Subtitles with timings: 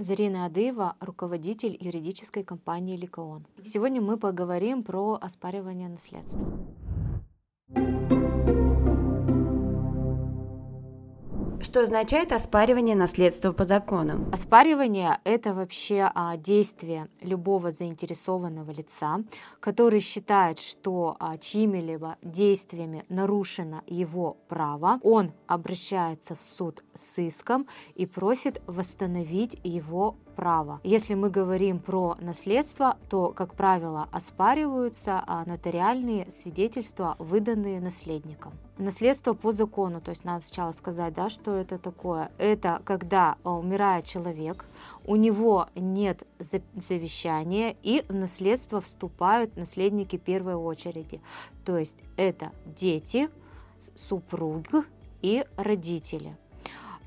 [0.00, 3.44] Зарина Адыева, руководитель юридической компании Ликаон.
[3.64, 6.46] Сегодня мы поговорим про оспаривание наследства.
[11.60, 14.30] Что означает оспаривание наследства по закону?
[14.32, 19.24] Оспаривание– это вообще а, действие любого заинтересованного лица,
[19.58, 25.00] который считает, что а, чьими-либо действиями нарушено его право.
[25.02, 27.66] Он обращается в суд с иском
[27.96, 30.80] и просит восстановить его право.
[30.84, 38.52] Если мы говорим про наследство, то, как правило, оспариваются а, нотариальные свидетельства, выданные наследникам.
[38.78, 42.30] Наследство по закону, то есть надо сначала сказать, да, что это такое.
[42.38, 44.64] Это когда а, умирает человек,
[45.04, 46.22] у него нет
[46.76, 51.20] завещания, и в наследство вступают наследники первой очереди.
[51.64, 53.28] То есть это дети,
[54.08, 54.66] супруг
[55.20, 56.36] и родители.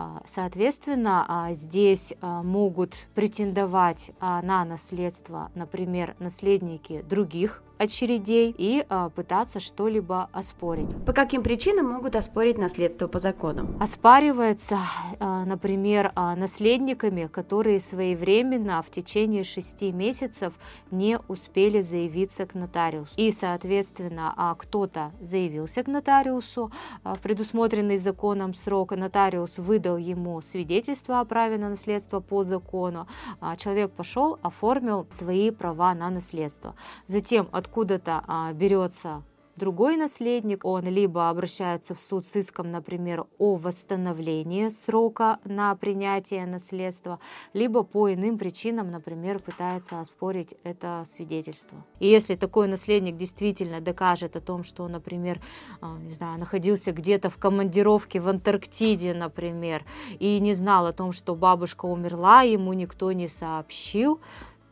[0.00, 9.08] А, соответственно, а, здесь а, могут претендовать на наследство, например, наследники других очередей и а,
[9.10, 10.88] пытаться что-либо оспорить.
[11.06, 13.68] По каким причинам могут оспорить наследство по закону?
[13.80, 14.78] Оспаривается,
[15.20, 20.52] а, например, а, наследниками, которые своевременно в течение шести месяцев
[20.90, 23.12] не успели заявиться к нотариусу.
[23.16, 26.72] И, соответственно, а, кто-то заявился к нотариусу
[27.04, 33.06] а, в предусмотренный законом срок, нотариус выдал ему свидетельство о праве на наследство по закону,
[33.40, 36.74] а, человек пошел, оформил свои права на наследство.
[37.06, 39.22] Затем от откуда-то а, берется
[39.56, 46.46] другой наследник, он либо обращается в суд с иском, например, о восстановлении срока на принятие
[46.46, 47.18] наследства,
[47.52, 51.76] либо по иным причинам, например, пытается оспорить это свидетельство.
[52.00, 55.40] И если такой наследник действительно докажет о том, что например,
[55.82, 59.84] а, не знаю, находился где-то в командировке в Антарктиде, например,
[60.20, 64.20] и не знал о том, что бабушка умерла, ему никто не сообщил,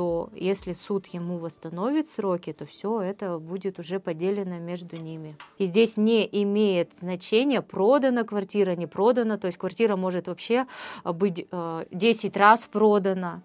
[0.00, 5.36] то если суд ему восстановит сроки, то все это будет уже поделено между ними.
[5.58, 10.64] И здесь не имеет значения, продана квартира, не продана, то есть квартира может вообще
[11.04, 13.42] быть 10 э, раз продана,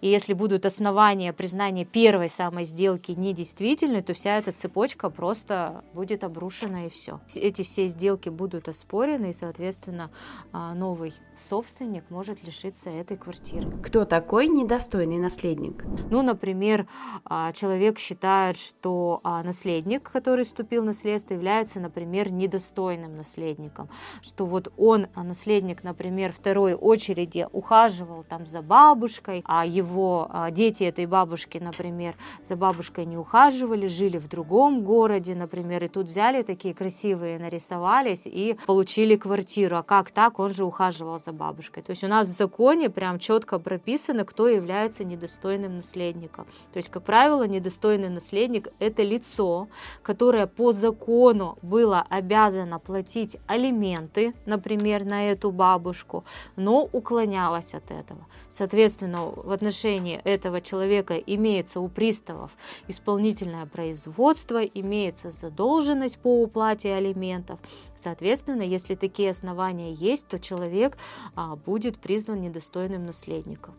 [0.00, 6.24] и если будут основания признания первой самой сделки недействительной, то вся эта цепочка просто будет
[6.24, 7.20] обрушена и все.
[7.34, 10.10] Эти все сделки будут оспорены, и, соответственно,
[10.52, 13.70] а, новый собственник может лишиться этой квартиры.
[13.82, 15.84] Кто такой недостойный наследник?
[16.10, 16.86] Ну, например,
[17.24, 23.90] а, человек считает, что а, наследник, который вступил в наследство, является, например, недостойным наследником,
[24.22, 30.50] что вот он, наследник, например, второй очереди ухаживал там за бабушкой, а его его а,
[30.50, 32.14] дети этой бабушки, например,
[32.48, 38.22] за бабушкой не ухаживали, жили в другом городе, например, и тут взяли такие красивые, нарисовались
[38.24, 39.76] и получили квартиру.
[39.76, 40.38] А как так?
[40.38, 41.82] Он же ухаживал за бабушкой.
[41.82, 46.46] То есть у нас в законе прям четко прописано, кто является недостойным наследником.
[46.72, 49.68] То есть, как правило, недостойный наследник– это лицо,
[50.02, 56.24] которое по закону было обязано платить алименты, например, на эту бабушку,
[56.56, 58.26] но уклонялось от этого.
[58.48, 62.50] Соответственно, в отношении отношении этого человека имеется у приставов
[62.88, 67.58] исполнительное производство, имеется задолженность по уплате алиментов.
[67.96, 70.98] Соответственно, если такие основания есть, то человек
[71.34, 73.74] а, будет признан недостойным наследником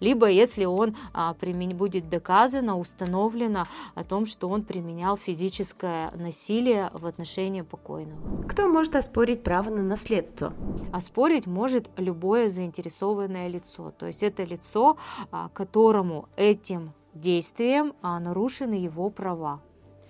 [0.00, 1.76] либо если он а, примен...
[1.76, 8.42] будет доказано, установлено о том, что он применял физическое насилие в отношении покойного.
[8.48, 10.52] Кто может оспорить право на наследство?
[10.92, 13.92] Оспорить может любое заинтересованное лицо.
[13.98, 14.96] То есть это лицо,
[15.30, 19.60] а, которому этим действием а, нарушены его права.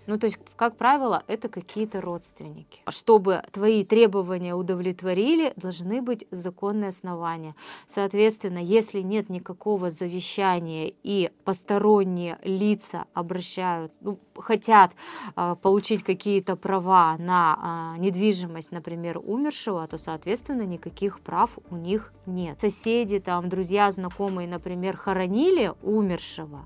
[0.09, 2.81] Ну, то есть, как правило, это какие-то родственники.
[2.89, 7.55] Чтобы твои требования удовлетворили, должны быть законные основания.
[7.87, 14.93] Соответственно, если нет никакого завещания и посторонние лица обращают, ну, хотят
[15.37, 22.15] э, получить какие-то права на э, недвижимость, например, умершего, то, соответственно, никаких прав у них
[22.25, 22.59] нет.
[22.59, 26.65] Соседи, там, друзья, знакомые, например, хоронили умершего,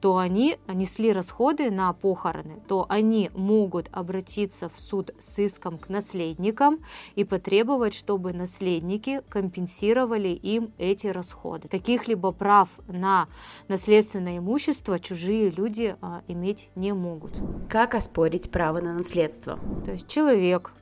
[0.00, 5.88] то они несли расходы на похороны, то они могут обратиться в суд с иском к
[5.88, 6.80] наследникам
[7.14, 11.68] и потребовать, чтобы наследники компенсировали им эти расходы.
[11.68, 13.28] Каких-либо прав на
[13.68, 17.32] наследственное имущество чужие люди а, иметь не могут.
[17.68, 19.58] Как оспорить право на наследство?
[19.84, 20.72] То есть человек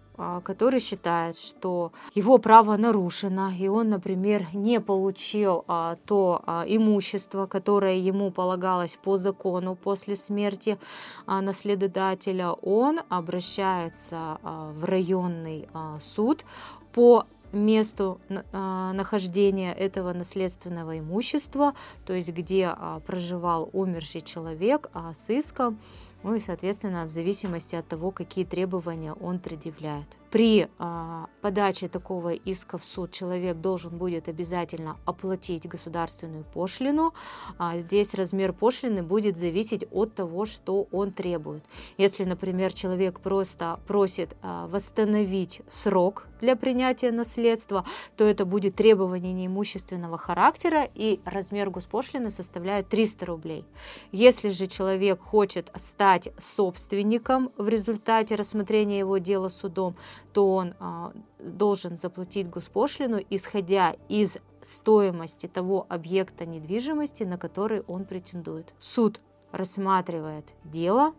[0.45, 7.47] который считает, что его право нарушено, и он, например, не получил а, то а, имущество,
[7.47, 10.79] которое ему полагалось по закону после смерти
[11.27, 15.69] наследодателя, он обращается в районный
[16.15, 16.45] суд
[16.93, 18.21] по месту
[18.53, 21.75] а, нахождения этого наследственного имущества,
[22.07, 25.79] то есть где а, проживал умерший человек, а с иском,
[26.23, 30.07] ну и, соответственно, в зависимости от того, какие требования он предъявляет.
[30.31, 37.15] При а, подаче такого иска в суд человек должен будет обязательно оплатить государственную пошлину.
[37.57, 41.65] А, здесь размер пошлины будет зависеть от того, что он требует.
[41.97, 47.85] Если, например, человек просто просит а, восстановить срок для принятия наследства,
[48.17, 53.65] то это будет требование неимущественного характера, и размер госпошлины составляет 300 рублей.
[54.13, 59.97] Если же человек хочет стать собственником в результате рассмотрения его дела судом,
[60.39, 68.05] то он а, должен заплатить госпошлину, исходя из стоимости того объекта недвижимости, на который он
[68.05, 68.73] претендует.
[68.79, 69.21] Суд
[69.51, 71.13] рассматривает дело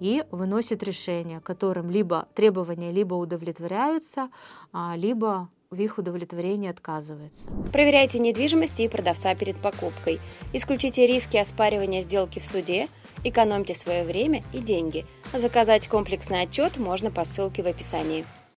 [0.00, 4.30] и выносит решение, которым либо требования либо удовлетворяются,
[4.72, 7.50] а, либо в их удовлетворении отказывается.
[7.70, 10.20] Проверяйте недвижимость и продавца перед покупкой.
[10.54, 12.88] Исключите риски оспаривания сделки в суде–
[13.24, 15.06] Экономьте свое время и деньги.
[15.32, 18.24] Заказать комплексный отчет можно по ссылке в описании.